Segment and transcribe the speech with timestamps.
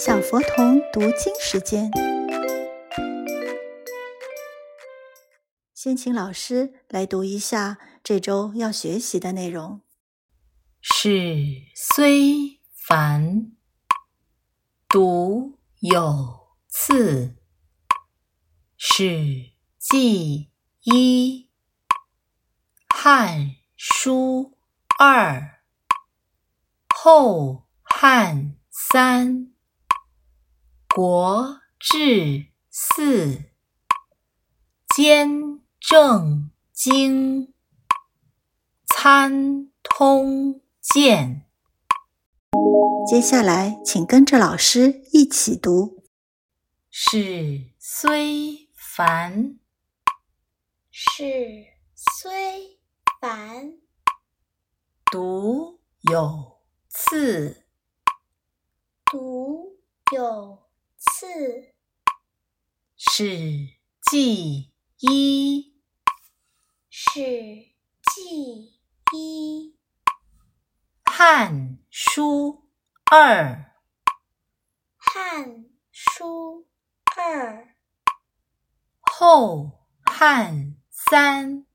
[0.00, 1.90] 小佛童读经时间，
[5.74, 9.80] 先请老师来读一下这周要学习的内容。
[10.80, 11.10] 事
[11.74, 13.50] 虽繁，
[14.88, 17.34] 读有次。
[18.76, 20.52] 史记
[20.82, 21.50] 一，
[22.88, 24.56] 汉书
[25.00, 25.60] 二，
[26.88, 29.52] 后汉三，
[31.00, 33.52] 国志四，
[34.96, 37.54] 兼正经，
[38.84, 41.48] 参通鉴。
[43.08, 46.04] 接下来，请跟着老师一起读。
[46.90, 49.60] 事虽繁，
[50.90, 51.22] 事
[51.94, 52.80] 虽
[53.20, 53.78] 繁，
[55.12, 55.78] 独
[56.10, 57.68] 有次。
[59.12, 59.78] 独
[60.12, 60.67] 有
[61.18, 61.74] 次。
[62.96, 63.26] 史
[64.00, 65.82] 记一，
[66.88, 67.20] 史
[68.04, 68.80] 记
[69.12, 69.76] 一。
[71.04, 72.70] 汉书
[73.10, 73.74] 二，
[74.96, 76.68] 汉书
[77.16, 77.74] 二。
[79.00, 81.66] 后汉三，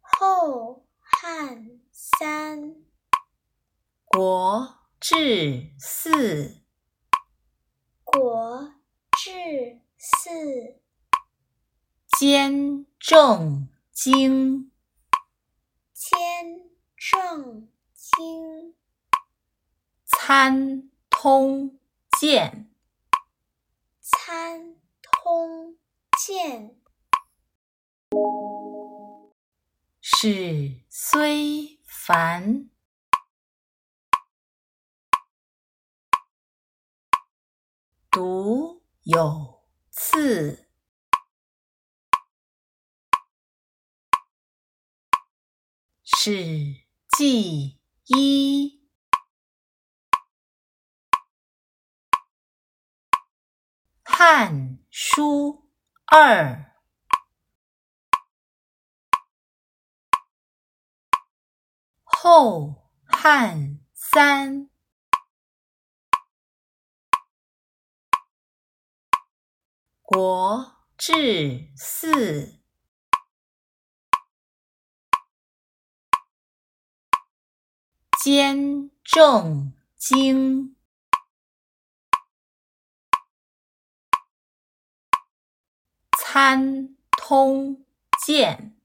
[0.00, 2.86] 后汉三。
[4.06, 6.63] 国志四，
[8.14, 8.72] 国
[9.18, 10.30] 志四。
[12.16, 14.70] 兼正经，
[15.92, 18.76] 兼正经。
[20.04, 21.80] 参通
[22.16, 22.70] 鉴。
[24.00, 25.76] 参通
[26.16, 26.80] 鉴。
[30.00, 32.70] 史虽繁，
[39.04, 40.70] 有次。
[46.02, 46.86] 史
[47.18, 48.88] 记一，
[54.02, 55.70] 汉书
[56.06, 56.72] 二。
[62.04, 64.70] 后汉三，
[70.06, 72.60] 国志四，
[78.22, 80.76] 兼正经，
[86.18, 87.82] 参通
[88.26, 88.76] 鉴。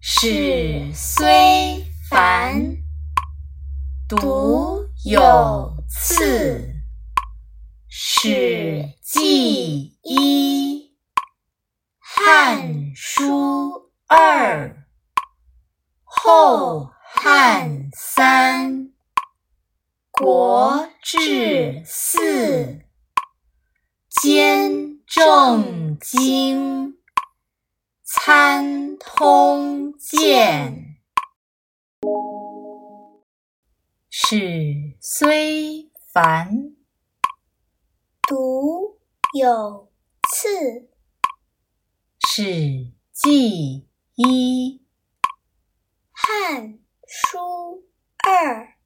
[0.00, 2.76] 史虽繁，
[4.08, 6.76] 读有次。
[7.90, 10.96] 史记一，
[11.98, 14.86] 汉书二，
[16.04, 18.94] 后汉三，
[20.10, 22.86] 国志四，
[24.22, 26.96] 兼正经。
[28.02, 30.96] 参通鉴。
[34.20, 36.74] 事虽繁，
[38.26, 38.98] 读
[39.32, 39.92] 有
[40.28, 40.90] 次。
[42.28, 44.82] 史记一，
[46.10, 47.84] 汉书
[48.26, 48.76] 二，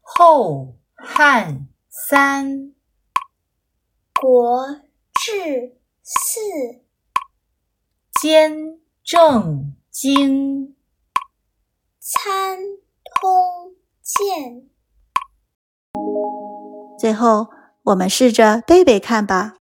[0.00, 2.74] 后汉三，
[4.20, 4.66] 国
[5.22, 6.40] 志四。
[8.20, 10.76] 兼正经，
[12.00, 12.58] 参
[13.04, 13.79] 通。
[14.18, 14.70] 见。
[16.98, 17.48] 最后，
[17.82, 19.56] 我们试着背背看吧。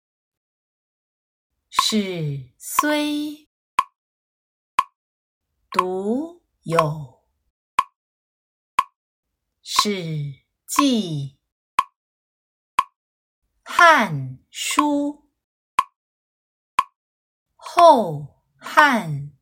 [1.68, 3.48] 事虽
[5.70, 7.24] 读有，
[9.62, 10.00] 史
[10.66, 11.38] 记
[13.64, 15.28] 汉书
[17.54, 18.36] 后。
[18.58, 19.32] 汉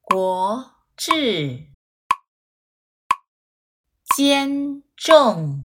[0.00, 1.68] 国志
[4.18, 5.64] 兼正。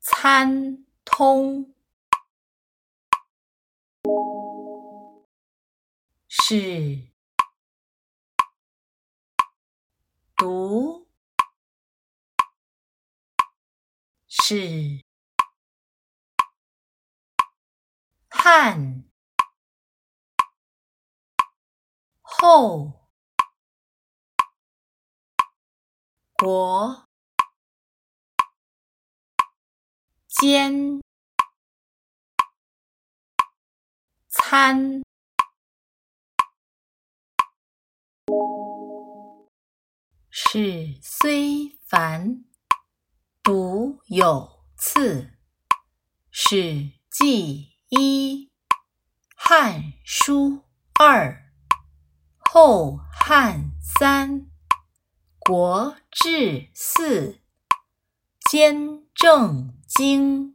[0.00, 1.74] 参通。
[6.28, 7.08] 是。
[10.36, 11.08] 读。
[14.28, 15.02] 是。
[18.28, 19.04] 汉。
[22.20, 22.99] 后，
[26.40, 27.06] 国，
[30.26, 31.02] 兼，
[34.26, 35.02] 参，
[40.30, 42.46] 史虽繁，
[43.42, 45.24] 读有次。
[46.30, 48.46] 《史记》一，
[49.36, 50.48] 《汉书》
[50.98, 51.32] 二，
[52.50, 53.58] 《后汉》
[53.98, 54.40] 三，
[55.52, 56.28] 《国志》
[56.72, 57.32] 四，
[58.48, 60.44] 《兼正经》，《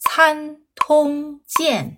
[0.00, 1.96] 参通鉴》。